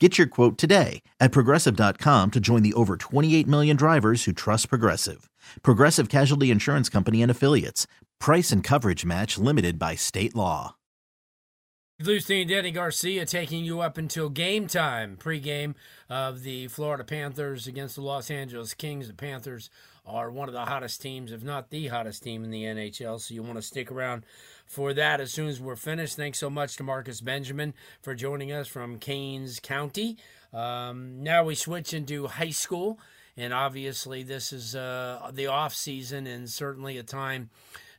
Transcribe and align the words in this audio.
Get 0.00 0.18
your 0.18 0.26
quote 0.26 0.58
today 0.58 1.02
at 1.20 1.30
progressive.com 1.30 2.32
to 2.32 2.40
join 2.40 2.62
the 2.64 2.74
over 2.74 2.96
28 2.96 3.46
million 3.46 3.76
drivers 3.76 4.24
who 4.24 4.32
trust 4.32 4.68
Progressive. 4.68 5.30
Progressive 5.62 6.08
Casualty 6.08 6.50
Insurance 6.50 6.88
Company 6.88 7.22
and 7.22 7.30
Affiliates. 7.30 7.86
Price 8.18 8.50
and 8.50 8.64
coverage 8.64 9.04
match 9.04 9.38
limited 9.38 9.78
by 9.78 9.94
state 9.94 10.34
law. 10.34 10.74
Lucy 12.02 12.40
and 12.40 12.50
Danny 12.50 12.72
Garcia 12.72 13.24
taking 13.24 13.64
you 13.64 13.80
up 13.80 13.96
until 13.96 14.28
game 14.28 14.66
time, 14.66 15.16
pregame 15.16 15.76
of 16.08 16.42
the 16.42 16.66
Florida 16.66 17.04
Panthers 17.04 17.68
against 17.68 17.94
the 17.94 18.02
Los 18.02 18.32
Angeles 18.32 18.74
Kings. 18.74 19.06
The 19.06 19.14
Panthers 19.14 19.70
are 20.06 20.30
one 20.30 20.48
of 20.48 20.54
the 20.54 20.64
hottest 20.64 21.00
teams, 21.00 21.32
if 21.32 21.42
not 21.42 21.70
the 21.70 21.88
hottest 21.88 22.22
team 22.22 22.44
in 22.44 22.50
the 22.50 22.64
NHL, 22.64 23.20
so 23.20 23.34
you 23.34 23.42
want 23.42 23.56
to 23.56 23.62
stick 23.62 23.90
around 23.90 24.24
for 24.66 24.92
that 24.92 25.20
as 25.20 25.32
soon 25.32 25.48
as 25.48 25.60
we're 25.60 25.76
finished. 25.76 26.16
Thanks 26.16 26.38
so 26.38 26.50
much 26.50 26.76
to 26.76 26.82
Marcus 26.82 27.20
Benjamin 27.20 27.74
for 28.02 28.14
joining 28.14 28.52
us 28.52 28.68
from 28.68 28.98
Kane 28.98 29.48
County. 29.62 30.18
Um, 30.52 31.22
now 31.22 31.44
we 31.44 31.54
switch 31.54 31.94
into 31.94 32.26
high 32.26 32.50
school, 32.50 32.98
and 33.36 33.54
obviously 33.54 34.22
this 34.22 34.52
is 34.52 34.76
uh, 34.76 35.30
the 35.32 35.46
off 35.46 35.74
season 35.74 36.26
and 36.26 36.50
certainly 36.50 36.98
a 36.98 37.02
time 37.02 37.50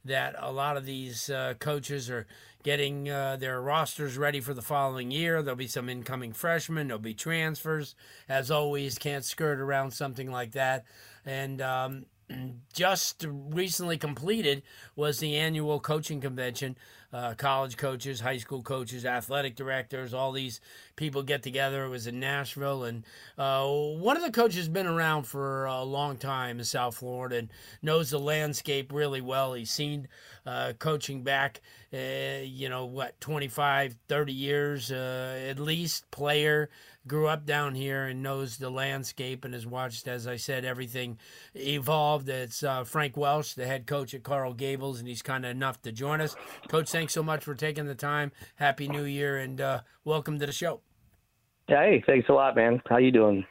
that 0.05 0.35
a 0.37 0.51
lot 0.51 0.77
of 0.77 0.85
these 0.85 1.29
uh, 1.29 1.55
coaches 1.59 2.09
are 2.09 2.27
getting 2.65 3.07
uh, 3.07 3.37
their 3.39 3.61
rosters 3.61 4.17
ready 4.17 4.41
for 4.41 4.55
the 4.55 4.61
following 4.61 5.11
year. 5.11 5.43
There'll 5.43 5.55
be 5.55 5.67
some 5.67 5.87
incoming 5.87 6.33
freshmen, 6.33 6.87
there'll 6.87 6.99
be 6.99 7.13
transfers. 7.13 7.93
As 8.27 8.49
always, 8.49 8.97
can't 8.97 9.23
skirt 9.23 9.59
around 9.59 9.91
something 9.91 10.31
like 10.31 10.53
that. 10.53 10.83
And 11.27 11.61
um, 11.61 12.05
just 12.73 13.23
recently 13.29 13.99
completed 13.99 14.63
was 14.95 15.19
the 15.19 15.35
annual 15.35 15.79
coaching 15.79 16.19
convention. 16.19 16.75
Uh, 17.13 17.33
college 17.33 17.77
coaches, 17.77 18.19
high 18.19 18.37
school 18.37 18.61
coaches, 18.61 19.05
athletic 19.05 19.55
directors, 19.55 20.13
all 20.13 20.31
these 20.31 20.59
people 20.95 21.23
get 21.23 21.43
together. 21.43 21.85
It 21.85 21.89
was 21.89 22.07
in 22.07 22.19
Nashville, 22.19 22.83
and 22.83 23.03
uh, 23.37 23.67
one 23.67 24.17
of 24.17 24.23
the 24.23 24.31
coaches 24.31 24.67
been 24.67 24.87
around 24.87 25.23
for 25.23 25.65
a 25.65 25.83
long 25.83 26.17
time 26.17 26.59
in 26.59 26.65
South 26.65 26.97
Florida 26.97 27.37
and 27.37 27.49
knows 27.81 28.09
the 28.09 28.19
landscape 28.19 28.91
really 28.91 29.21
well. 29.21 29.53
He's 29.53 29.71
seen 29.71 30.07
uh, 30.45 30.73
coaching 30.77 31.23
back, 31.23 31.61
uh, 31.93 32.41
you 32.43 32.69
know, 32.69 32.85
what, 32.85 33.19
25, 33.21 33.95
30 34.07 34.33
years 34.33 34.91
uh, 34.91 35.47
at 35.49 35.59
least, 35.59 36.09
player 36.11 36.69
grew 37.07 37.27
up 37.27 37.45
down 37.45 37.75
here 37.75 38.05
and 38.05 38.23
knows 38.23 38.57
the 38.57 38.69
landscape 38.69 39.45
and 39.45 39.53
has 39.53 39.65
watched, 39.65 40.07
as 40.07 40.25
I 40.25 40.37
said, 40.37 40.65
everything 40.65 41.19
evolved. 41.53 42.27
It's 42.29 42.63
uh, 42.63 42.83
Frank 42.83 43.15
Welsh, 43.15 43.53
the 43.53 43.67
head 43.67 43.85
coach 43.85 44.13
at 44.13 44.23
Coral 44.23 44.53
Gables, 44.53 44.99
and 44.99 45.07
he's 45.07 45.21
kind 45.21 45.45
of 45.45 45.51
enough 45.51 45.81
to 45.83 45.91
join 45.91 46.19
us. 46.21 46.35
Coach, 46.67 46.87
thanks 46.95 47.11
so 47.11 47.21
much 47.21 47.43
for 47.43 47.53
taking 47.53 47.87
the 47.87 47.93
time. 47.95 48.31
Happy 48.55 48.87
New 48.87 49.03
Year 49.03 49.37
and 49.37 49.59
uh, 49.59 49.81
welcome 50.05 50.39
to 50.39 50.45
the 50.45 50.53
show. 50.53 50.79
Hey, 51.67 52.01
thanks 52.07 52.29
a 52.29 52.31
lot, 52.31 52.55
man. 52.55 52.81
How 52.87 52.99
you 52.99 53.11
doing? 53.11 53.45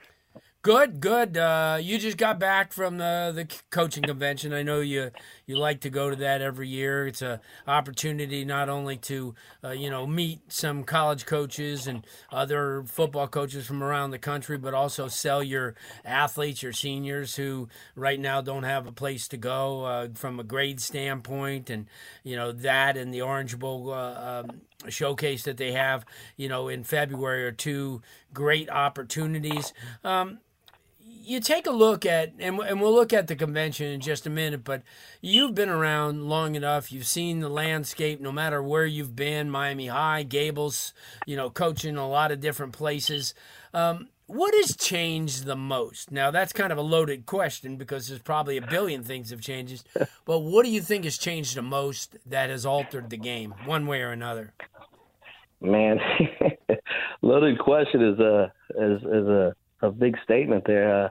Good, 0.63 0.99
good. 0.99 1.37
Uh, 1.37 1.77
you 1.79 1.99
just 1.99 2.17
got 2.17 2.39
back 2.39 2.73
from 2.73 2.97
the 2.97 3.33
the 3.35 3.47
coaching 3.69 4.03
convention. 4.03 4.55
I 4.55 4.63
know 4.63 4.81
you 4.81 5.11
you 5.47 5.57
like 5.57 5.81
to 5.81 5.91
go 5.91 6.11
to 6.11 6.17
that 6.17 6.41
every 6.41 6.69
year. 6.69 7.07
It's 7.07 7.23
a 7.23 7.41
opportunity 7.67 8.45
not 8.45 8.69
only 8.69 8.97
to 8.99 9.35
uh, 9.63 9.71
you 9.71 9.91
know 9.91 10.07
meet 10.07 10.41
some 10.53 10.85
college 10.85 11.27
coaches 11.27 11.87
and 11.87 12.07
other 12.31 12.85
football 12.87 13.29
coaches 13.29 13.67
from 13.67 13.83
around 13.83 14.11
the 14.11 14.19
country, 14.19 14.59
but 14.59 14.75
also 14.75 15.09
sell 15.09 15.43
your 15.43 15.75
athletes, 16.05 16.63
your 16.63 16.73
seniors 16.73 17.37
who 17.37 17.69
right 17.95 18.21
now 18.21 18.41
don't 18.41 18.65
have 18.65 18.87
a 18.87 18.93
place 18.93 19.29
to 19.29 19.37
go 19.37 19.85
uh, 19.85 20.09
from 20.15 20.41
a 20.41 20.45
grade 20.45 20.81
standpoint, 20.81 21.71
and 21.71 21.87
you 22.23 22.37
know 22.37 22.53
that 22.53 22.97
and 22.97 23.13
the 23.13 23.23
Orange 23.23 23.59
Bowl. 23.59 23.93
Uh, 23.93 24.43
um, 24.45 24.61
showcase 24.89 25.45
that 25.45 25.57
they 25.57 25.73
have, 25.73 26.05
you 26.37 26.47
know, 26.49 26.69
in 26.69 26.85
February 26.85 27.45
are 27.47 27.53
two 27.53 28.03
great 28.35 28.69
opportunities. 28.69 29.73
Um, 30.03 30.41
you 31.25 31.41
take 31.41 31.67
a 31.67 31.71
look 31.71 32.05
at, 32.07 32.33
and, 32.39 32.59
and 32.61 32.81
we'll 32.81 32.95
look 32.95 33.13
at 33.13 33.27
the 33.27 33.37
convention 33.37 33.87
in 33.87 34.01
just 34.01 34.27
a 34.27 34.31
minute, 34.31 34.65
but 34.65 34.83
you've 35.21 35.55
been 35.55 35.69
around 35.69 36.29
long 36.29 36.55
enough. 36.55 36.93
You've 36.93 37.07
seen 37.07 37.41
the 37.41 37.49
landscape 37.49 38.21
no 38.21 38.31
matter 38.31 38.63
where 38.63 38.87
you've 38.87 39.17
been 39.17 39.51
Miami 39.51 39.89
High, 39.89 40.23
Gables, 40.23 40.93
you 41.27 41.37
know, 41.37 41.51
coaching 41.51 41.97
a 41.97 42.09
lot 42.09 42.31
of 42.31 42.41
different 42.41 42.73
places. 42.73 43.35
Um, 43.73 44.09
what 44.27 44.55
has 44.55 44.77
changed 44.77 45.45
the 45.45 45.57
most? 45.57 46.11
Now, 46.11 46.31
that's 46.31 46.53
kind 46.53 46.73
of 46.73 46.79
a 46.79 46.83
loaded 46.83 47.27
question 47.27 47.77
because 47.77 48.09
there's 48.09 48.23
probably 48.23 48.57
a 48.57 48.67
billion 48.67 49.03
things 49.03 49.31
have 49.31 49.41
changed. 49.41 49.87
But 50.27 50.39
what 50.39 50.65
do 50.65 50.71
you 50.71 50.81
think 50.81 51.05
has 51.05 51.19
changed 51.19 51.55
the 51.55 51.63
most 51.63 52.17
that 52.25 52.49
has 52.49 52.65
altered 52.65 53.11
the 53.11 53.19
game, 53.19 53.55
one 53.67 53.87
way 53.87 54.01
or 54.01 54.11
another? 54.11 54.55
Man, 55.61 55.99
loaded 57.23 57.59
question 57.59 58.03
is 58.03 58.19
a 58.19 58.53
is, 58.71 59.03
is 59.03 59.29
a 59.29 59.55
a 59.85 59.91
big 59.91 60.17
statement 60.25 60.65
there. 60.67 61.05
Uh, 61.05 61.09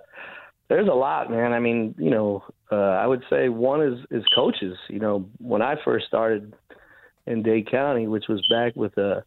there's 0.69 0.87
a 0.87 0.93
lot, 0.93 1.29
man. 1.29 1.53
I 1.53 1.59
mean, 1.59 1.95
you 1.97 2.09
know, 2.09 2.43
uh, 2.71 2.75
I 2.75 3.05
would 3.05 3.23
say 3.29 3.49
one 3.49 3.81
is 3.81 3.99
is 4.11 4.23
coaches. 4.35 4.77
You 4.89 4.99
know, 4.99 5.29
when 5.39 5.61
I 5.61 5.75
first 5.83 6.07
started 6.07 6.53
in 7.25 7.43
Dade 7.43 7.69
County, 7.69 8.07
which 8.07 8.25
was 8.27 8.45
back 8.49 8.75
with 8.75 8.97
uh, 8.97 9.21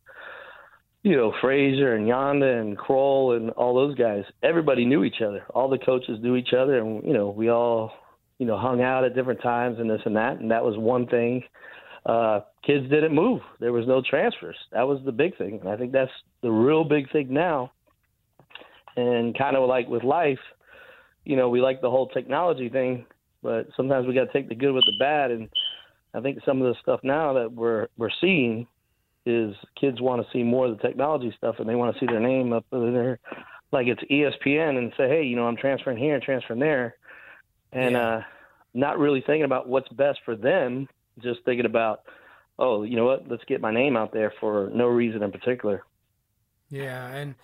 you 1.06 1.16
know, 1.16 1.32
Frazier 1.40 1.94
and 1.94 2.08
Yonda 2.08 2.60
and 2.60 2.76
Kroll 2.76 3.36
and 3.36 3.50
all 3.50 3.76
those 3.76 3.94
guys, 3.94 4.24
everybody 4.42 4.84
knew 4.84 5.04
each 5.04 5.20
other. 5.24 5.44
All 5.54 5.68
the 5.68 5.78
coaches 5.78 6.18
knew 6.20 6.34
each 6.34 6.52
other, 6.52 6.78
and 6.78 7.04
you 7.06 7.12
know, 7.12 7.30
we 7.30 7.48
all, 7.48 7.92
you 8.38 8.46
know, 8.46 8.58
hung 8.58 8.82
out 8.82 9.04
at 9.04 9.14
different 9.14 9.40
times 9.40 9.78
and 9.78 9.88
this 9.88 10.00
and 10.04 10.16
that, 10.16 10.40
and 10.40 10.50
that 10.50 10.64
was 10.64 10.76
one 10.76 11.06
thing. 11.06 11.44
Uh, 12.04 12.40
kids 12.64 12.90
didn't 12.90 13.14
move. 13.14 13.40
There 13.60 13.72
was 13.72 13.86
no 13.86 14.02
transfers. 14.02 14.56
That 14.72 14.88
was 14.88 14.98
the 15.04 15.12
big 15.12 15.38
thing. 15.38 15.60
And 15.60 15.68
I 15.68 15.76
think 15.76 15.92
that's 15.92 16.10
the 16.42 16.50
real 16.50 16.82
big 16.82 17.10
thing 17.12 17.32
now 17.32 17.70
and 18.96 19.36
kind 19.36 19.56
of 19.56 19.68
like 19.68 19.88
with 19.88 20.02
life, 20.02 20.38
you 21.24 21.36
know, 21.36 21.48
we 21.48 21.60
like 21.60 21.80
the 21.80 21.90
whole 21.90 22.08
technology 22.08 22.68
thing, 22.68 23.06
but 23.42 23.68
sometimes 23.76 24.06
we 24.06 24.14
got 24.14 24.24
to 24.24 24.32
take 24.32 24.48
the 24.48 24.54
good 24.54 24.72
with 24.72 24.84
the 24.84 24.96
bad. 24.98 25.30
And 25.30 25.48
I 26.14 26.20
think 26.20 26.38
some 26.44 26.62
of 26.62 26.68
the 26.68 26.80
stuff 26.80 27.00
now 27.02 27.34
that 27.34 27.52
we're 27.52 27.88
we're 27.96 28.10
seeing 28.20 28.66
is 29.26 29.54
kids 29.78 30.00
want 30.00 30.24
to 30.24 30.32
see 30.32 30.42
more 30.42 30.66
of 30.66 30.76
the 30.76 30.82
technology 30.82 31.34
stuff, 31.36 31.56
and 31.58 31.68
they 31.68 31.74
want 31.74 31.94
to 31.94 32.00
see 32.00 32.06
their 32.06 32.20
name 32.20 32.52
up 32.52 32.64
there, 32.70 33.18
like 33.72 33.88
it's 33.88 34.02
ESPN, 34.04 34.78
and 34.78 34.92
say, 34.96 35.08
hey, 35.08 35.24
you 35.24 35.34
know, 35.34 35.46
I'm 35.46 35.56
transferring 35.56 35.98
here 35.98 36.14
and 36.14 36.22
transferring 36.22 36.60
there, 36.60 36.96
and 37.72 37.92
yeah. 37.92 38.08
uh, 38.08 38.22
not 38.72 38.98
really 38.98 39.20
thinking 39.20 39.44
about 39.44 39.68
what's 39.68 39.88
best 39.88 40.20
for 40.24 40.36
them, 40.36 40.88
just 41.20 41.40
thinking 41.44 41.66
about, 41.66 42.02
oh, 42.58 42.84
you 42.84 42.94
know 42.94 43.04
what, 43.04 43.28
let's 43.28 43.44
get 43.44 43.60
my 43.60 43.72
name 43.72 43.96
out 43.96 44.12
there 44.12 44.32
for 44.38 44.70
no 44.72 44.86
reason 44.86 45.24
in 45.24 45.32
particular. 45.32 45.82
Yeah, 46.70 47.08
and 47.08 47.34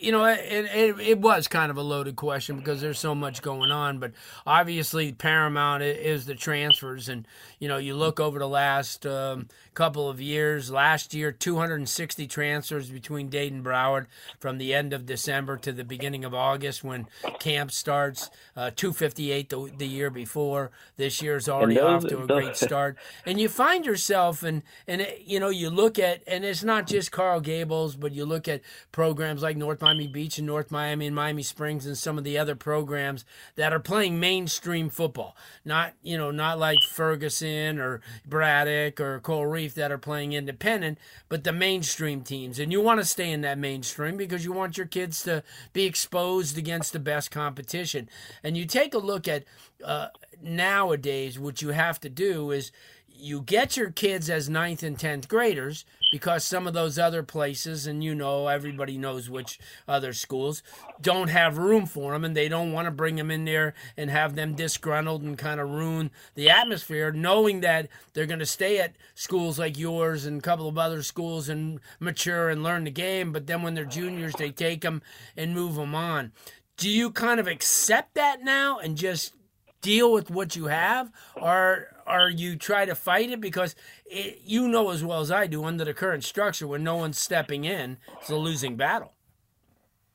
you 0.00 0.12
know, 0.12 0.24
it, 0.24 0.38
it, 0.40 1.00
it 1.00 1.18
was 1.18 1.46
kind 1.46 1.70
of 1.70 1.76
a 1.76 1.82
loaded 1.82 2.16
question 2.16 2.56
because 2.56 2.80
there's 2.80 2.98
so 2.98 3.14
much 3.14 3.42
going 3.42 3.70
on, 3.70 3.98
but 3.98 4.12
obviously 4.46 5.12
paramount 5.12 5.82
is 5.82 6.24
the 6.24 6.34
transfers, 6.34 7.08
and 7.08 7.28
you 7.58 7.68
know, 7.68 7.76
you 7.76 7.94
look 7.94 8.18
over 8.18 8.38
the 8.38 8.48
last 8.48 9.04
um, 9.04 9.48
couple 9.74 10.08
of 10.08 10.20
years. 10.20 10.70
Last 10.70 11.12
year, 11.12 11.30
260 11.30 12.26
transfers 12.26 12.88
between 12.88 13.28
Dade 13.28 13.52
and 13.52 13.62
Broward 13.62 14.06
from 14.38 14.56
the 14.56 14.72
end 14.72 14.94
of 14.94 15.04
December 15.04 15.58
to 15.58 15.70
the 15.70 15.84
beginning 15.84 16.24
of 16.24 16.32
August 16.32 16.82
when 16.82 17.06
camp 17.38 17.70
starts. 17.70 18.30
Uh, 18.56 18.70
258 18.74 19.50
the, 19.50 19.70
the, 19.76 19.86
year 19.86 20.08
before. 20.08 20.70
This 20.96 21.20
year's 21.20 21.48
already 21.48 21.74
those, 21.74 22.04
off 22.04 22.08
to 22.08 22.22
a 22.22 22.26
those, 22.26 22.44
great 22.44 22.56
start, 22.56 22.96
and 23.26 23.38
you 23.38 23.48
find 23.48 23.84
yourself 23.84 24.42
and 24.42 24.62
and 24.86 25.02
it, 25.02 25.22
you 25.26 25.38
know 25.38 25.50
you 25.50 25.68
look 25.68 25.98
at 25.98 26.22
and 26.26 26.44
it's 26.44 26.64
not 26.64 26.86
just 26.86 27.12
Coral 27.12 27.40
Gables, 27.40 27.96
but 27.96 28.12
you 28.12 28.24
look 28.24 28.48
at 28.48 28.62
programs 28.92 29.42
like 29.42 29.50
like 29.50 29.56
North 29.56 29.82
Miami 29.90 30.06
Beach 30.06 30.38
and 30.38 30.46
North 30.46 30.70
Miami 30.70 31.08
and 31.08 31.16
Miami 31.16 31.42
Springs 31.42 31.84
and 31.84 31.98
some 31.98 32.16
of 32.16 32.22
the 32.22 32.38
other 32.38 32.54
programs 32.54 33.24
that 33.56 33.72
are 33.72 33.80
playing 33.80 34.20
mainstream 34.20 34.88
football. 34.88 35.36
Not, 35.64 35.94
you 36.00 36.16
know, 36.16 36.30
not 36.30 36.60
like 36.60 36.78
Ferguson 36.88 37.80
or 37.80 38.00
Braddock 38.24 39.00
or 39.00 39.18
Coral 39.18 39.46
Reef 39.46 39.74
that 39.74 39.90
are 39.90 39.98
playing 39.98 40.32
independent, 40.32 40.98
but 41.28 41.42
the 41.42 41.52
mainstream 41.52 42.22
teams. 42.22 42.60
And 42.60 42.70
you 42.70 42.80
want 42.80 43.00
to 43.00 43.04
stay 43.04 43.32
in 43.32 43.40
that 43.40 43.58
mainstream 43.58 44.16
because 44.16 44.44
you 44.44 44.52
want 44.52 44.76
your 44.76 44.86
kids 44.86 45.24
to 45.24 45.42
be 45.72 45.86
exposed 45.86 46.56
against 46.56 46.92
the 46.92 47.00
best 47.00 47.32
competition. 47.32 48.08
And 48.44 48.56
you 48.56 48.66
take 48.66 48.94
a 48.94 48.98
look 48.98 49.26
at 49.26 49.42
uh, 49.84 50.08
nowadays, 50.40 51.36
what 51.38 51.62
you 51.62 51.70
have 51.70 52.00
to 52.00 52.08
do 52.08 52.52
is 52.52 52.70
you 53.12 53.42
get 53.42 53.76
your 53.76 53.90
kids 53.90 54.30
as 54.30 54.48
ninth 54.48 54.82
and 54.82 54.98
tenth 54.98 55.28
graders 55.28 55.84
because 56.10 56.44
some 56.44 56.66
of 56.66 56.74
those 56.74 56.98
other 56.98 57.22
places, 57.22 57.86
and 57.86 58.02
you 58.02 58.14
know, 58.14 58.48
everybody 58.48 58.98
knows 58.98 59.30
which 59.30 59.58
other 59.86 60.12
schools, 60.12 60.62
don't 61.00 61.28
have 61.28 61.58
room 61.58 61.86
for 61.86 62.12
them, 62.12 62.24
and 62.24 62.36
they 62.36 62.48
don't 62.48 62.72
want 62.72 62.86
to 62.86 62.90
bring 62.90 63.16
them 63.16 63.30
in 63.30 63.44
there 63.44 63.74
and 63.96 64.10
have 64.10 64.34
them 64.34 64.54
disgruntled 64.54 65.22
and 65.22 65.38
kind 65.38 65.60
of 65.60 65.70
ruin 65.70 66.10
the 66.34 66.50
atmosphere, 66.50 67.12
knowing 67.12 67.60
that 67.60 67.88
they're 68.12 68.26
going 68.26 68.38
to 68.38 68.46
stay 68.46 68.78
at 68.78 68.96
schools 69.14 69.58
like 69.58 69.78
yours 69.78 70.26
and 70.26 70.38
a 70.38 70.42
couple 70.42 70.68
of 70.68 70.78
other 70.78 71.02
schools 71.02 71.48
and 71.48 71.80
mature 72.00 72.48
and 72.48 72.62
learn 72.62 72.84
the 72.84 72.90
game. 72.90 73.32
But 73.32 73.46
then 73.46 73.62
when 73.62 73.74
they're 73.74 73.84
juniors, 73.84 74.34
they 74.34 74.50
take 74.50 74.80
them 74.80 75.02
and 75.36 75.54
move 75.54 75.76
them 75.76 75.94
on. 75.94 76.32
Do 76.76 76.88
you 76.88 77.10
kind 77.10 77.38
of 77.38 77.46
accept 77.46 78.14
that 78.14 78.42
now 78.42 78.78
and 78.78 78.96
just 78.96 79.34
deal 79.80 80.12
with 80.12 80.30
what 80.30 80.56
you 80.56 80.66
have, 80.66 81.10
or 81.36 81.88
or 82.06 82.28
you 82.28 82.56
try 82.56 82.84
to 82.84 82.94
fight 82.94 83.30
it 83.30 83.40
because 83.40 83.74
it, 84.06 84.40
you 84.44 84.68
know 84.68 84.90
as 84.90 85.04
well 85.04 85.20
as 85.20 85.30
I 85.30 85.46
do 85.46 85.64
under 85.64 85.84
the 85.84 85.94
current 85.94 86.24
structure 86.24 86.66
when 86.66 86.82
no 86.82 86.96
one's 86.96 87.18
stepping 87.18 87.64
in, 87.64 87.98
it's 88.20 88.30
a 88.30 88.36
losing 88.36 88.76
battle. 88.76 89.12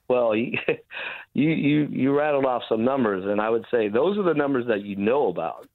Well, 0.08 0.36
you, 0.36 0.58
you 1.34 1.88
you 1.92 2.18
rattled 2.18 2.46
off 2.46 2.64
some 2.70 2.84
numbers, 2.84 3.26
and 3.26 3.42
I 3.42 3.50
would 3.50 3.66
say 3.72 3.88
those 3.88 4.18
are 4.18 4.24
the 4.24 4.34
numbers 4.34 4.68
that 4.68 4.84
you 4.84 4.96
know 4.96 5.28
about. 5.28 5.68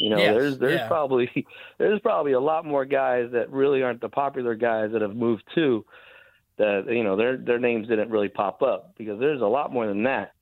You 0.00 0.10
know, 0.10 0.18
yes, 0.18 0.34
there's 0.34 0.58
there's 0.58 0.80
yeah. 0.80 0.88
probably 0.88 1.46
there's 1.78 2.00
probably 2.00 2.32
a 2.32 2.40
lot 2.40 2.64
more 2.64 2.84
guys 2.84 3.30
that 3.32 3.50
really 3.50 3.82
aren't 3.82 4.00
the 4.00 4.08
popular 4.08 4.54
guys 4.54 4.90
that 4.92 5.02
have 5.02 5.14
moved 5.14 5.44
to 5.54 5.84
that 6.56 6.84
you 6.88 7.02
know 7.02 7.16
their 7.16 7.36
their 7.36 7.58
names 7.58 7.88
didn't 7.88 8.10
really 8.10 8.28
pop 8.28 8.62
up 8.62 8.94
because 8.96 9.18
there's 9.18 9.40
a 9.40 9.46
lot 9.46 9.72
more 9.72 9.86
than 9.86 10.04
that. 10.04 10.32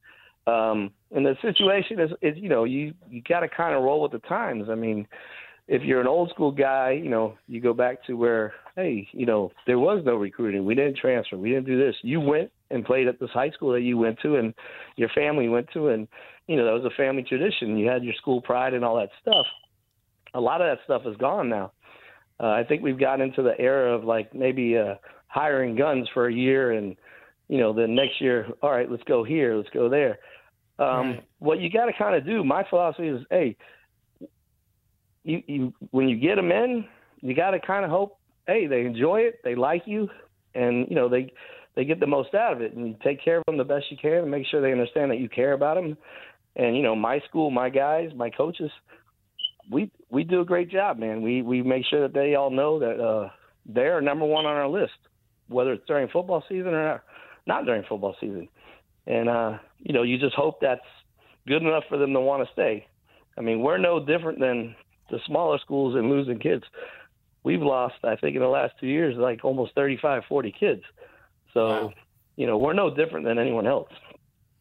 Um, 0.47 0.91
and 1.13 1.25
the 1.25 1.37
situation 1.41 2.01
is, 2.01 2.11
is 2.21 2.37
you 2.37 2.49
know, 2.49 2.65
you 2.65 2.95
you 3.09 3.23
got 3.29 3.41
to 3.41 3.49
kind 3.49 3.75
of 3.75 3.83
roll 3.83 4.03
with 4.03 4.13
the 4.13 4.19
times. 4.21 4.69
I 4.71 4.75
mean, 4.75 5.07
if 5.69 5.83
you're 5.83 6.01
an 6.01 6.07
old 6.07 6.31
school 6.31 6.51
guy, 6.51 6.91
you 7.03 7.09
know, 7.09 7.35
you 7.47 7.61
go 7.61 7.73
back 7.73 8.05
to 8.07 8.15
where, 8.15 8.53
hey, 8.75 9.07
you 9.13 9.27
know, 9.27 9.53
there 9.67 9.79
was 9.79 10.03
no 10.05 10.17
recruiting. 10.17 10.65
We 10.65 10.75
didn't 10.75 10.97
transfer. 10.97 11.37
We 11.37 11.51
didn't 11.51 11.67
do 11.67 11.79
this. 11.79 11.95
You 12.03 12.21
went 12.21 12.51
and 12.71 12.85
played 12.85 13.07
at 13.07 13.21
this 13.21 13.31
high 13.31 13.51
school 13.51 13.73
that 13.73 13.83
you 13.83 13.97
went 13.97 14.19
to, 14.23 14.37
and 14.37 14.55
your 14.97 15.11
family 15.11 15.49
went 15.49 15.69
to, 15.75 15.89
and 15.89 16.09
you 16.49 16.57
know 16.57 16.65
that 16.65 16.83
was 16.83 16.91
a 16.93 16.97
family 16.97 17.23
tradition. 17.23 17.77
You 17.77 17.89
had 17.89 18.03
your 18.03 18.15
school 18.15 18.41
pride 18.41 18.75
and 18.75 18.85
all 18.85 18.97
that 18.97 19.11
stuff. 19.21 19.47
A 20.35 20.41
lot 20.41 20.61
of 20.61 20.67
that 20.67 20.83
stuff 20.85 21.03
is 21.07 21.17
gone 21.19 21.49
now. 21.49 21.73
Uh, 22.41 22.49
I 22.49 22.65
think 22.65 22.83
we've 22.83 22.99
gotten 22.99 23.25
into 23.25 23.43
the 23.43 23.59
era 23.61 23.95
of 23.95 24.05
like 24.05 24.35
maybe 24.35 24.77
uh, 24.77 24.95
hiring 25.29 25.77
guns 25.77 26.09
for 26.13 26.27
a 26.27 26.33
year 26.33 26.73
and 26.73 26.97
you 27.53 27.59
know, 27.59 27.75
then 27.75 27.95
next 27.95 28.19
year, 28.19 28.49
all 28.63 28.71
right, 28.71 28.91
let's 28.91 29.03
go 29.03 29.23
here, 29.23 29.55
let's 29.55 29.69
go 29.75 29.91
there. 29.91 30.19
Um, 30.79 31.11
right. 31.11 31.25
What 31.39 31.61
you 31.61 31.69
got 31.69 31.85
to 31.85 31.93
kind 31.93 32.17
of 32.17 32.25
do, 32.25 32.43
my 32.43 32.65
philosophy 32.71 33.09
is, 33.09 33.21
hey, 33.29 33.59
you, 35.23 35.43
you 35.47 35.75
when 35.91 36.09
you 36.09 36.17
get 36.17 36.37
them 36.37 36.51
in, 36.51 36.87
you 37.21 37.35
got 37.35 37.51
to 37.51 37.61
kind 37.61 37.85
of 37.85 37.91
hope, 37.91 38.17
hey, 38.47 38.67
they 38.67 38.87
enjoy 38.87 39.21
it, 39.21 39.41
they 39.45 39.55
like 39.55 39.83
you, 39.85 40.09
and 40.55 40.89
you 40.89 40.97
know 40.97 41.11
they 41.11 41.31
they 41.77 41.85
get 41.85 42.01
the 42.01 42.07
most 42.07 42.33
out 42.33 42.55
of 42.55 42.63
it, 42.63 42.73
and 42.73 42.89
you 42.89 42.97
take 43.05 43.23
care 43.23 43.37
of 43.37 43.45
them 43.45 43.59
the 43.59 43.65
best 43.65 43.85
you 43.91 43.99
can, 43.99 44.13
and 44.13 44.31
make 44.31 44.47
sure 44.47 44.63
they 44.63 44.73
understand 44.73 45.11
that 45.11 45.21
you 45.21 45.29
care 45.29 45.53
about 45.53 45.75
them. 45.75 45.99
And 46.57 46.75
you 46.75 46.83
know, 46.83 46.97
my 46.97 47.21
school, 47.29 47.51
my 47.51 47.69
guys, 47.69 48.13
my 48.17 48.31
coaches, 48.31 48.71
we 49.71 49.91
we 50.09 50.25
do 50.25 50.41
a 50.41 50.47
great 50.47 50.71
job, 50.71 50.99
man. 50.99 51.21
We 51.21 51.43
we 51.43 51.61
make 51.61 51.85
sure 51.85 52.01
that 52.01 52.15
they 52.15 52.35
all 52.35 52.51
know 52.51 52.79
that 52.79 52.99
uh, 52.99 53.29
they're 53.67 54.01
number 54.01 54.25
one 54.25 54.47
on 54.47 54.57
our 54.57 54.69
list, 54.69 54.97
whether 55.51 55.75
it's 55.75 55.87
during 55.87 56.09
football 56.09 56.43
season 56.49 56.69
or 56.69 56.83
not 56.83 57.03
not 57.47 57.65
during 57.67 57.85
football 57.89 58.17
season. 58.21 58.49
And 59.07 59.29
uh, 59.29 59.59
you 59.79 59.93
know, 59.93 60.03
you 60.03 60.19
just 60.19 60.35
hope 60.35 60.61
that's 60.61 60.81
good 61.47 61.63
enough 61.63 61.85
for 61.89 61.99
them 61.99 62.13
to 62.13 62.21
want 62.21 62.47
to 62.47 62.53
stay. 62.53 62.87
I 63.37 63.41
mean, 63.41 63.61
we're 63.61 63.79
no 63.79 64.05
different 64.05 64.41
than 64.41 64.75
the 65.11 65.19
smaller 65.27 65.59
schools 65.59 65.97
in 65.97 66.11
losing 66.11 66.39
kids. 66.39 66.65
We've 67.45 67.63
lost, 67.63 67.97
I 68.05 68.17
think, 68.17 68.37
in 68.37 68.43
the 68.43 68.49
last 68.49 68.75
two 68.79 68.87
years, 68.87 69.17
like 69.17 69.45
almost 69.45 69.75
35, 69.75 70.23
40 70.29 70.55
kids. 70.59 70.83
So, 71.53 71.67
wow. 71.67 71.93
you 72.37 72.47
know, 72.47 72.57
we're 72.57 72.73
no 72.73 72.95
different 72.95 73.27
than 73.27 73.39
anyone 73.39 73.67
else. 73.67 73.91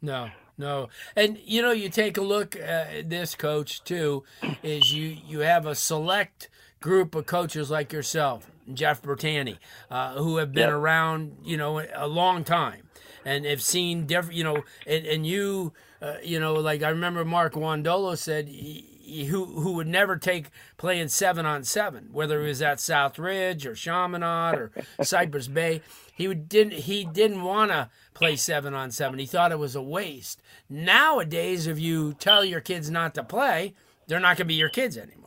No, 0.02 0.30
no. 0.58 0.90
And 1.16 1.38
you 1.44 1.62
know, 1.62 1.72
you 1.72 1.90
take 1.90 2.18
a 2.18 2.22
look 2.22 2.56
at 2.56 3.10
this 3.10 3.36
coach 3.36 3.84
too. 3.84 4.24
Is 4.64 4.94
you 4.94 5.18
you 5.28 5.40
have 5.40 5.66
a 5.66 5.76
select 5.76 6.50
group 6.82 7.16
of 7.16 7.26
coaches 7.26 7.70
like 7.70 7.94
yourself, 7.94 8.50
Jeff 8.74 9.02
Bertani, 9.02 9.58
uh, 9.90 10.16
who 10.16 10.38
have 10.38 10.52
been 10.52 10.70
yep. 10.70 10.74
around, 10.74 11.38
you 11.44 11.56
know, 11.56 11.82
a 11.96 12.08
long 12.08 12.44
time 12.44 12.90
and 13.24 13.46
have 13.46 13.62
seen 13.62 14.08
different, 14.08 14.36
you 14.36 14.44
know, 14.44 14.64
and, 14.88 15.06
and 15.06 15.26
you, 15.26 15.74
uh, 16.02 16.16
you 16.24 16.40
know, 16.40 16.54
like 16.56 16.82
I 16.84 16.90
remember 16.90 17.24
Mark 17.24 17.54
Guandolo 17.54 18.18
said 18.18 18.48
he, 18.48 18.91
who 19.26 19.46
who 19.46 19.74
would 19.74 19.88
never 19.88 20.18
take 20.18 20.50
playing 20.78 21.10
seven 21.10 21.46
on 21.46 21.64
seven, 21.64 22.10
whether 22.12 22.42
it 22.42 22.48
was 22.48 22.62
at 22.62 22.80
South 22.80 23.20
Ridge 23.20 23.66
or 23.66 23.76
Chaminade 23.76 24.56
or 24.56 24.72
Cypress 25.02 25.48
Bay. 25.48 25.82
He 26.16 26.28
would, 26.28 26.48
didn't 26.50 26.74
he 26.74 27.06
didn't 27.06 27.44
want 27.44 27.72
to 27.72 27.90
play 28.14 28.36
seven 28.36 28.74
on 28.74 28.92
seven. 28.92 29.20
He 29.20 29.26
thought 29.26 29.52
it 29.52 29.60
was 29.60 29.76
a 29.76 29.82
waste. 29.82 30.42
Nowadays, 30.70 31.68
if 31.68 31.80
you 31.80 32.14
tell 32.14 32.46
your 32.46 32.62
kids 32.62 32.90
not 32.90 33.14
to 33.16 33.24
play, 33.24 33.74
they're 34.08 34.20
not 34.20 34.38
going 34.38 34.46
to 34.46 34.46
be 34.46 34.56
your 34.56 34.70
kids 34.70 34.98
anymore. 34.98 35.22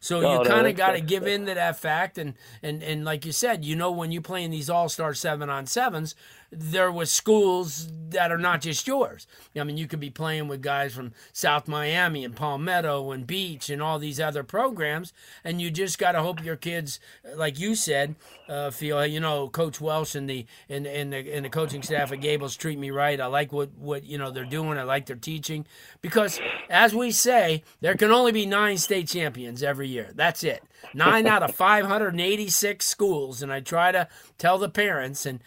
So 0.00 0.20
you 0.20 0.48
kind 0.48 0.66
of 0.66 0.76
got 0.76 0.92
to 0.92 1.00
give 1.00 1.26
in 1.26 1.46
to 1.46 1.54
that 1.54 1.78
fact, 1.78 2.18
and 2.18 2.34
and 2.62 2.82
and 2.82 3.04
like 3.04 3.26
you 3.26 3.32
said, 3.32 3.64
you 3.64 3.74
know 3.74 3.90
when 3.90 4.12
you 4.12 4.20
play 4.20 4.44
in 4.44 4.50
these 4.50 4.70
all 4.70 4.88
star 4.88 5.12
seven 5.12 5.50
on 5.50 5.66
sevens, 5.66 6.14
there 6.50 6.90
was 6.90 7.10
schools 7.10 7.88
that 8.10 8.32
are 8.32 8.38
not 8.38 8.62
just 8.62 8.86
yours. 8.86 9.26
I 9.56 9.64
mean, 9.64 9.76
you 9.76 9.86
could 9.86 10.00
be 10.00 10.10
playing 10.10 10.48
with 10.48 10.62
guys 10.62 10.94
from 10.94 11.12
South 11.32 11.68
Miami 11.68 12.24
and 12.24 12.34
Palmetto 12.34 13.10
and 13.10 13.26
Beach 13.26 13.68
and 13.68 13.82
all 13.82 13.98
these 13.98 14.18
other 14.18 14.42
programs, 14.42 15.12
and 15.44 15.60
you 15.60 15.70
just 15.70 15.98
got 15.98 16.12
to 16.12 16.22
hope 16.22 16.42
your 16.42 16.56
kids, 16.56 17.00
like 17.36 17.58
you 17.58 17.74
said, 17.74 18.14
uh, 18.48 18.70
feel 18.70 19.04
you 19.04 19.20
know 19.20 19.48
Coach 19.48 19.80
Welsh 19.80 20.14
and 20.14 20.28
the 20.28 20.46
and 20.68 20.86
and 20.86 21.12
the, 21.12 21.34
and 21.34 21.44
the 21.44 21.50
coaching 21.50 21.82
staff 21.82 22.12
at 22.12 22.20
Gables 22.20 22.56
treat 22.56 22.78
me 22.78 22.90
right. 22.90 23.20
I 23.20 23.26
like 23.26 23.52
what 23.52 23.70
what 23.76 24.04
you 24.04 24.16
know 24.16 24.30
they're 24.30 24.44
doing. 24.44 24.78
I 24.78 24.84
like 24.84 25.06
their 25.06 25.16
teaching 25.16 25.66
because, 26.00 26.40
as 26.70 26.94
we 26.94 27.10
say, 27.10 27.62
there 27.80 27.94
can 27.94 28.10
only 28.10 28.32
be 28.32 28.46
nine 28.46 28.78
state 28.78 29.08
champions 29.08 29.62
every 29.62 29.88
year. 29.88 30.12
That's 30.14 30.42
it. 30.44 30.62
Nine 30.94 31.26
out 31.26 31.42
of 31.42 31.54
586 31.54 32.86
schools, 32.86 33.42
and 33.42 33.52
I 33.52 33.60
try 33.60 33.92
to 33.92 34.08
tell 34.38 34.58
the 34.58 34.68
parents, 34.68 35.26
and 35.26 35.40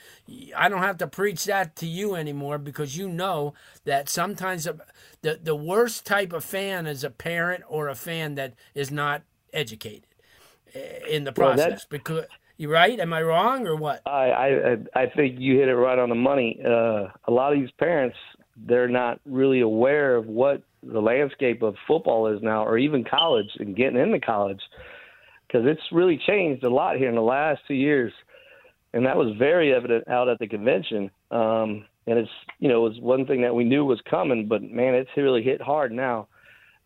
I 0.56 0.70
don't 0.70 0.82
have 0.82 0.98
to 0.98 1.08
preach 1.08 1.46
that 1.46 1.76
to 1.78 1.88
you 1.88 2.16
anymore 2.16 2.58
because 2.58 2.98
you 2.98 3.08
know 3.08 3.54
that 3.86 4.10
sometimes 4.10 4.68
the 5.22 5.40
the 5.42 5.56
worst 5.56 6.06
type 6.06 6.34
of 6.34 6.44
fan 6.44 6.86
is 6.86 7.04
a 7.04 7.10
parent 7.10 7.64
or 7.68 7.88
a 7.88 7.96
fan 7.96 8.36
that 8.36 8.54
is 8.76 8.92
not 8.92 9.24
educated 9.54 10.08
eh, 10.74 11.00
in 11.10 11.24
the 11.24 11.32
process. 11.32 11.70
Well, 11.70 11.88
because 11.90 12.26
you 12.58 12.72
right? 12.72 13.00
Am 13.00 13.12
I 13.14 13.22
wrong 13.24 13.66
or 13.68 13.76
what? 13.76 14.02
I 14.06 14.32
I 14.32 14.78
I 14.94 15.06
think 15.08 15.40
you 15.40 15.58
hit 15.58 15.68
it 15.68 15.76
right 15.76 15.98
on 15.98 16.10
the 16.10 16.16
money. 16.16 16.62
Uh, 16.64 17.08
a 17.26 17.32
lot 17.32 17.54
of 17.54 17.60
these 17.60 17.72
parents 17.80 18.18
they're 18.68 18.90
not 18.90 19.20
really 19.26 19.62
aware 19.62 20.16
of 20.16 20.28
what 20.28 20.62
the 20.84 21.00
landscape 21.00 21.62
of 21.62 21.76
football 21.88 22.28
is 22.28 22.42
now, 22.42 22.66
or 22.66 22.78
even 22.78 23.04
college 23.04 23.50
and 23.60 23.76
getting 23.76 24.00
into 24.00 24.20
college, 24.20 24.62
because 25.52 25.68
it's 25.68 25.82
really 25.92 26.22
changed 26.28 26.64
a 26.64 26.70
lot 26.70 26.98
here 26.98 27.10
in 27.10 27.16
the 27.16 27.22
last 27.22 27.62
two 27.68 27.74
years 27.74 28.14
and 28.94 29.06
that 29.06 29.16
was 29.16 29.36
very 29.38 29.74
evident 29.74 30.08
out 30.08 30.28
at 30.28 30.40
the 30.40 30.48
convention. 30.48 31.10
Um, 31.30 31.86
and 32.08 32.18
it's 32.18 32.30
you 32.60 32.68
know 32.68 32.86
it 32.86 32.90
was 32.90 33.00
one 33.00 33.26
thing 33.26 33.42
that 33.42 33.54
we 33.54 33.64
knew 33.64 33.86
was 33.86 34.02
coming, 34.10 34.48
but 34.48 34.62
man, 34.64 34.96
it's 34.96 35.10
really 35.16 35.44
hit 35.44 35.62
hard 35.62 35.92
now. 35.92 36.28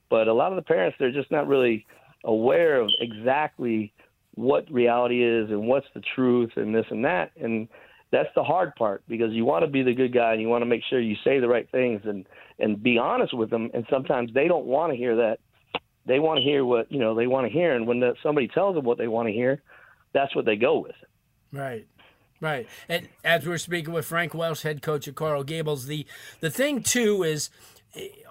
But 0.10 0.27
a 0.27 0.34
lot 0.34 0.51
of 0.51 0.55
the 0.57 0.62
parents 0.62 0.98
they're 1.00 1.12
just 1.12 1.31
not 1.31 1.48
really 1.48 1.86
aware 2.24 2.79
of 2.79 2.89
exactly 3.00 3.93
what 4.36 4.69
reality 4.72 5.24
is 5.24 5.50
and 5.50 5.67
what's 5.67 5.88
the 5.93 6.01
truth 6.13 6.51
and 6.57 6.75
this 6.75 6.86
and 6.89 7.05
that 7.05 7.31
and 7.39 7.69
that's 8.12 8.29
the 8.36 8.43
hard 8.43 8.75
part 8.75 9.01
because 9.07 9.31
you 9.31 9.45
want 9.45 9.63
to 9.63 9.72
be 9.72 9.81
the 9.81 9.93
good 9.93 10.13
guy 10.13 10.34
and 10.34 10.41
you 10.41 10.50
want 10.50 10.62
to 10.62 10.65
make 10.65 10.81
sure 10.89 11.00
you 11.00 11.15
say 11.24 11.39
the 11.39 11.48
right 11.48 11.69
things 11.72 12.01
and 12.03 12.25
and 12.60 12.84
be 12.84 12.98
honest 12.98 13.34
with 13.34 13.50
them 13.50 13.69
and 13.74 13.86
sometimes 13.89 14.29
they 14.34 14.48
don't 14.48 14.65
want 14.65 14.91
to 14.91 14.98
hear 14.98 15.15
that 15.15 15.38
they 16.06 16.20
want 16.20 16.38
to 16.38 16.44
hear 16.44 16.64
what 16.64 16.92
you 16.92 17.00
know 17.00 17.16
they 17.16 17.28
want 17.28 17.48
to 17.48 17.54
hear 17.54 17.76
and 17.76 17.88
when 17.88 18.00
the, 18.00 18.14
somebody 18.22 18.48
tells 18.48 18.76
them 18.76 18.86
what 18.86 18.98
they 18.98 19.08
want 19.08 19.28
to 19.28 19.34
hear 19.34 19.62
that's 20.14 20.36
what 20.36 20.46
they 20.46 20.56
go 20.56 20.80
with 20.80 20.96
right 21.52 21.88
Right. 22.42 22.68
And 22.90 23.08
as 23.24 23.48
we're 23.48 23.58
speaking 23.58 23.94
with 23.94 24.06
Frank 24.06 24.34
Welsh, 24.34 24.64
head 24.64 24.82
coach 24.82 25.08
of 25.08 25.16
Coral 25.16 25.44
Gables, 25.46 25.86
the 25.86 26.06
the 26.42 26.52
thing 26.52 26.84
too 26.84 27.24
is 27.24 27.50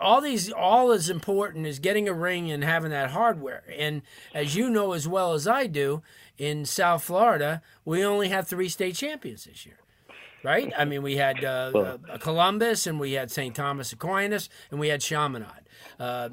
all 0.00 0.21
these 0.21 0.52
all 0.52 0.93
is 0.93 1.09
important 1.09 1.66
is 1.66 1.78
getting 1.78 2.09
a 2.09 2.12
ring 2.12 2.50
and 2.50 2.62
having 2.62 2.90
that 2.90 3.12
hardware. 3.12 3.64
And 3.76 4.02
as 4.35 4.54
you 4.54 4.69
know 4.69 4.93
as 4.93 5.09
well 5.09 5.33
as 5.33 5.49
I 5.49 5.66
do, 5.66 6.02
in 6.37 6.64
South 6.64 7.02
Florida, 7.02 7.62
we 7.85 8.04
only 8.04 8.28
have 8.28 8.47
three 8.47 8.69
state 8.69 8.95
champions 8.97 9.45
this 9.45 9.64
year. 9.64 9.78
right? 10.43 10.73
I 10.76 10.85
mean, 10.85 11.02
we 11.02 11.16
had 11.16 11.45
uh, 11.45 11.71
uh, 11.75 12.19
Columbus, 12.19 12.87
and 12.87 13.00
we 13.00 13.12
had 13.12 13.31
St. 13.31 13.54
Thomas 13.54 13.93
Aquinas, 13.93 14.50
and 14.71 14.78
we 14.78 14.88
had 14.88 15.00
Chaminade. 15.00 15.63
Uh, 15.98 16.28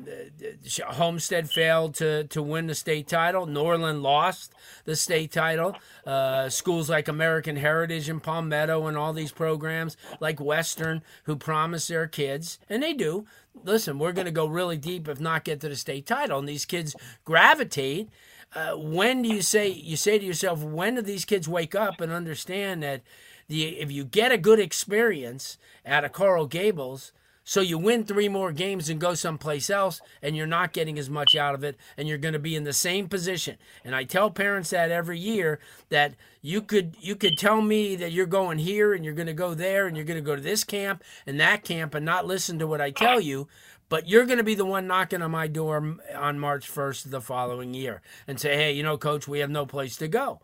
Homestead 0.87 1.49
failed 1.49 1.95
to, 1.95 2.25
to 2.25 2.41
win 2.41 2.67
the 2.67 2.75
state 2.75 3.07
title. 3.07 3.45
Norland 3.45 4.03
lost 4.03 4.53
the 4.85 4.95
state 4.95 5.31
title. 5.31 5.75
Uh, 6.05 6.49
schools 6.49 6.89
like 6.89 7.07
American 7.07 7.55
Heritage 7.55 8.09
and 8.09 8.21
Palmetto 8.21 8.87
and 8.87 8.97
all 8.97 9.13
these 9.13 9.31
programs, 9.31 9.97
like 10.19 10.39
Western, 10.39 11.01
who 11.25 11.35
promise 11.35 11.87
their 11.87 12.07
kids, 12.07 12.59
and 12.69 12.81
they 12.81 12.93
do. 12.93 13.25
Listen, 13.63 13.99
we're 13.99 14.13
going 14.13 14.25
to 14.25 14.31
go 14.31 14.45
really 14.45 14.77
deep 14.77 15.07
if 15.07 15.19
not 15.19 15.43
get 15.43 15.59
to 15.61 15.69
the 15.69 15.75
state 15.75 16.05
title. 16.05 16.39
And 16.39 16.47
these 16.47 16.65
kids 16.65 16.95
gravitate. 17.25 18.09
Uh, 18.53 18.71
when 18.71 19.21
do 19.21 19.29
you 19.29 19.41
say 19.41 19.69
you 19.69 19.95
say 19.95 20.19
to 20.19 20.25
yourself, 20.25 20.63
when 20.63 20.95
do 20.95 21.01
these 21.01 21.25
kids 21.25 21.47
wake 21.47 21.75
up 21.75 22.01
and 22.01 22.11
understand 22.11 22.83
that 22.83 23.01
the 23.47 23.79
if 23.79 23.91
you 23.91 24.03
get 24.03 24.31
a 24.31 24.37
good 24.37 24.59
experience 24.59 25.57
out 25.85 26.03
of 26.03 26.11
Coral 26.11 26.47
Gables, 26.47 27.11
so 27.51 27.59
you 27.59 27.77
win 27.77 28.05
three 28.05 28.29
more 28.29 28.53
games 28.53 28.87
and 28.87 28.97
go 28.97 29.13
someplace 29.13 29.69
else, 29.69 29.99
and 30.21 30.37
you're 30.37 30.47
not 30.47 30.71
getting 30.71 30.97
as 30.97 31.09
much 31.09 31.35
out 31.35 31.53
of 31.53 31.65
it, 31.65 31.75
and 31.97 32.07
you're 32.07 32.17
going 32.17 32.31
to 32.31 32.39
be 32.39 32.55
in 32.55 32.63
the 32.63 32.71
same 32.71 33.09
position. 33.09 33.57
And 33.83 33.93
I 33.93 34.05
tell 34.05 34.31
parents 34.31 34.69
that 34.69 34.89
every 34.89 35.19
year 35.19 35.59
that 35.89 36.13
you 36.41 36.61
could 36.61 36.95
you 37.01 37.17
could 37.17 37.37
tell 37.37 37.61
me 37.61 37.97
that 37.97 38.13
you're 38.13 38.25
going 38.25 38.59
here 38.59 38.93
and 38.93 39.03
you're 39.03 39.13
going 39.13 39.27
to 39.27 39.33
go 39.33 39.53
there 39.53 39.85
and 39.85 39.97
you're 39.97 40.05
going 40.05 40.15
to 40.15 40.25
go 40.25 40.37
to 40.37 40.41
this 40.41 40.63
camp 40.63 41.03
and 41.27 41.41
that 41.41 41.65
camp 41.65 41.93
and 41.93 42.05
not 42.05 42.25
listen 42.25 42.57
to 42.57 42.67
what 42.67 42.79
I 42.79 42.89
tell 42.89 43.19
you. 43.19 43.49
But 43.89 44.07
you're 44.07 44.25
going 44.25 44.37
to 44.37 44.45
be 44.45 44.55
the 44.55 44.63
one 44.63 44.87
knocking 44.87 45.21
on 45.21 45.31
my 45.31 45.47
door 45.47 45.97
on 46.15 46.39
March 46.39 46.73
1st 46.73 47.03
of 47.03 47.11
the 47.11 47.19
following 47.19 47.73
year 47.73 48.01
and 48.29 48.39
say, 48.39 48.55
hey, 48.55 48.71
you 48.71 48.81
know, 48.81 48.97
coach, 48.97 49.27
we 49.27 49.39
have 49.39 49.49
no 49.49 49.65
place 49.65 49.97
to 49.97 50.07
go 50.07 50.39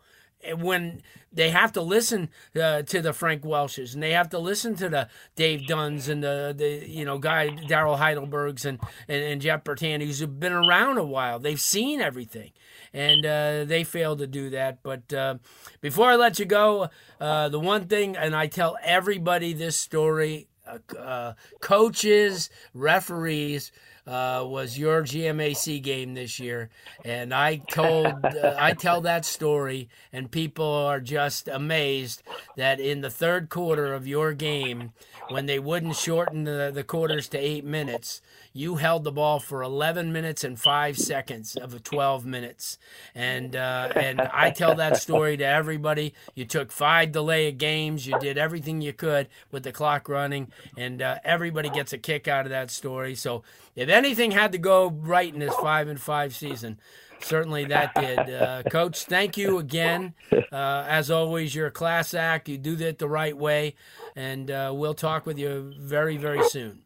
when 0.58 1.02
they 1.32 1.50
have 1.50 1.72
to 1.72 1.82
listen 1.82 2.30
uh, 2.60 2.82
to 2.82 3.02
the 3.02 3.12
Frank 3.12 3.42
Welshes 3.42 3.94
and 3.94 4.02
they 4.02 4.12
have 4.12 4.30
to 4.30 4.38
listen 4.38 4.74
to 4.76 4.88
the 4.88 5.08
Dave 5.36 5.66
Dunns 5.66 6.08
and 6.08 6.22
the, 6.22 6.54
the 6.56 6.88
you 6.88 7.04
know 7.04 7.18
guy 7.18 7.48
Daryl 7.48 7.98
Heidelbergs 7.98 8.64
and, 8.64 8.78
and, 9.08 9.22
and 9.22 9.40
Jeff 9.40 9.64
Bertani 9.64 10.18
who've 10.18 10.40
been 10.40 10.52
around 10.52 10.98
a 10.98 11.04
while. 11.04 11.38
They've 11.38 11.60
seen 11.60 12.00
everything, 12.00 12.52
and 12.92 13.26
uh, 13.26 13.64
they 13.64 13.84
failed 13.84 14.18
to 14.18 14.26
do 14.26 14.50
that. 14.50 14.82
But 14.82 15.12
uh, 15.12 15.36
before 15.80 16.10
I 16.10 16.16
let 16.16 16.38
you 16.38 16.44
go, 16.44 16.88
uh, 17.20 17.48
the 17.48 17.60
one 17.60 17.86
thing, 17.86 18.16
and 18.16 18.34
I 18.34 18.46
tell 18.46 18.76
everybody 18.82 19.52
this 19.52 19.76
story. 19.76 20.48
Uh, 20.66 20.98
uh, 20.98 21.32
coaches, 21.60 22.50
referees, 22.74 23.72
uh, 24.08 24.42
was 24.42 24.78
your 24.78 25.02
GMAC 25.02 25.82
game 25.82 26.14
this 26.14 26.40
year, 26.40 26.70
and 27.04 27.34
I 27.34 27.56
told 27.56 28.06
uh, 28.24 28.56
I 28.58 28.72
tell 28.72 29.02
that 29.02 29.26
story, 29.26 29.90
and 30.14 30.30
people 30.30 30.64
are 30.64 31.00
just 31.00 31.46
amazed 31.46 32.22
that 32.56 32.80
in 32.80 33.02
the 33.02 33.10
third 33.10 33.50
quarter 33.50 33.92
of 33.92 34.06
your 34.06 34.32
game, 34.32 34.92
when 35.28 35.44
they 35.44 35.58
wouldn't 35.58 35.94
shorten 35.96 36.44
the, 36.44 36.70
the 36.74 36.84
quarters 36.84 37.28
to 37.28 37.38
eight 37.38 37.66
minutes, 37.66 38.22
you 38.54 38.76
held 38.76 39.04
the 39.04 39.12
ball 39.12 39.40
for 39.40 39.62
11 39.62 40.10
minutes 40.10 40.42
and 40.42 40.58
five 40.58 40.98
seconds 40.98 41.54
of 41.54 41.82
12 41.82 42.24
minutes, 42.24 42.78
and 43.14 43.54
uh, 43.54 43.92
and 43.94 44.22
I 44.22 44.50
tell 44.50 44.74
that 44.76 44.96
story 44.96 45.36
to 45.36 45.44
everybody. 45.44 46.14
You 46.34 46.46
took 46.46 46.72
five 46.72 47.12
delay 47.12 47.48
of 47.48 47.58
games, 47.58 48.06
you 48.06 48.18
did 48.18 48.38
everything 48.38 48.80
you 48.80 48.94
could 48.94 49.28
with 49.50 49.64
the 49.64 49.72
clock 49.72 50.08
running, 50.08 50.50
and 50.78 51.02
uh, 51.02 51.18
everybody 51.24 51.68
gets 51.68 51.92
a 51.92 51.98
kick 51.98 52.26
out 52.26 52.46
of 52.46 52.50
that 52.50 52.70
story. 52.70 53.14
So 53.14 53.42
if 53.76 53.88
anything 53.98 54.30
had 54.30 54.52
to 54.52 54.58
go 54.58 54.88
right 54.88 55.32
in 55.32 55.40
this 55.40 55.54
five 55.56 55.88
and 55.88 56.00
five 56.00 56.34
season, 56.34 56.80
certainly 57.20 57.64
that 57.66 57.94
did. 57.94 58.18
Uh, 58.18 58.62
Coach, 58.70 59.04
thank 59.04 59.36
you 59.36 59.58
again. 59.58 60.14
Uh, 60.32 60.84
as 60.88 61.10
always, 61.10 61.54
you're 61.54 61.66
a 61.66 61.70
class 61.70 62.14
act. 62.14 62.48
You 62.48 62.56
do 62.56 62.76
that 62.76 62.98
the 62.98 63.08
right 63.08 63.36
way, 63.36 63.74
and 64.16 64.50
uh, 64.50 64.72
we'll 64.74 64.94
talk 64.94 65.26
with 65.26 65.38
you 65.38 65.74
very, 65.78 66.16
very 66.16 66.42
soon. 66.48 66.84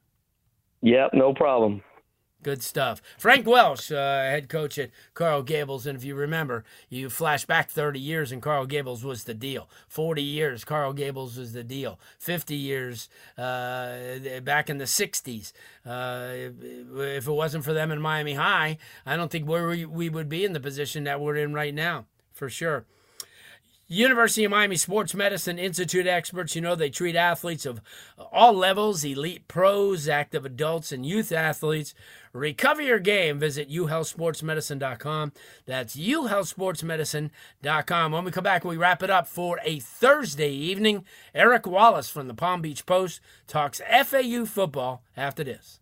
Yep, 0.81 1.11
no 1.14 1.33
problem. 1.33 1.83
Good 2.42 2.62
stuff. 2.62 3.00
Frank 3.18 3.46
Welsh, 3.46 3.92
uh, 3.92 3.94
head 3.94 4.49
coach 4.49 4.76
at 4.76 4.90
Coral 5.14 5.42
Gables. 5.42 5.87
And 5.87 5.96
if 5.96 6.04
you 6.04 6.16
remember, 6.16 6.64
you 6.88 7.08
flash 7.08 7.44
back 7.44 7.70
30 7.70 8.00
years 8.00 8.32
and 8.32 8.42
Coral 8.42 8.66
Gables 8.66 9.04
was 9.04 9.25
the 9.25 9.34
deal. 9.34 9.68
40 9.87 10.22
years, 10.22 10.64
Coral 10.64 10.92
Gables 10.92 11.37
was 11.37 11.52
the 11.52 11.62
deal. 11.62 12.00
50 12.18 12.56
years 12.56 13.08
uh, 13.38 14.40
back 14.42 14.68
in 14.68 14.78
the 14.78 14.87
60s. 14.87 15.52
Uh, 15.87 16.50
if 16.99 17.28
it 17.28 17.32
wasn't 17.32 17.64
for 17.64 17.72
them 17.72 17.92
in 17.92 18.00
Miami 18.00 18.34
High, 18.34 18.78
I 19.06 19.16
don't 19.16 19.30
think 19.30 19.49
where 19.49 19.68
we, 19.68 19.84
we 19.84 20.08
would 20.08 20.28
be 20.28 20.44
in 20.44 20.52
the 20.52 20.61
position 20.61 21.04
that 21.04 21.20
we're 21.20 21.37
in 21.37 21.54
right 21.54 21.75
now, 21.75 22.06
for 22.32 22.50
sure. 22.50 22.87
University 23.92 24.44
of 24.44 24.50
Miami 24.50 24.76
Sports 24.76 25.14
Medicine 25.14 25.58
Institute 25.58 26.06
experts, 26.06 26.56
you 26.56 26.62
know, 26.62 26.75
they 26.75 26.88
treat 26.88 27.14
athletes 27.14 27.66
of 27.66 27.82
all 28.32 28.54
levels, 28.54 29.04
elite 29.04 29.46
pros, 29.49 30.08
active 30.08 30.46
adults, 30.46 30.92
and 30.92 31.04
youth 31.04 31.30
athletes. 31.30 31.92
Recover 32.32 32.80
your 32.80 32.99
game. 32.99 33.38
Visit 33.38 33.68
uhealthsportsmedicine.com. 33.68 35.32
That's 35.66 35.96
uhealthsportsmedicine.com. 35.96 38.12
When 38.12 38.25
we 38.25 38.30
come 38.30 38.44
back, 38.44 38.64
we 38.64 38.78
wrap 38.78 39.02
it 39.02 39.11
up 39.11 39.26
for 39.26 39.61
a 39.62 39.80
Thursday 39.80 40.52
evening. 40.52 41.04
Eric 41.34 41.66
Wallace 41.66 42.08
from 42.08 42.28
the 42.28 42.34
Palm 42.34 42.62
Beach 42.62 42.87
Post 42.87 43.20
talks 43.46 43.82
FAU 43.87 44.46
football 44.46 45.02
after 45.14 45.44
this. 45.44 45.81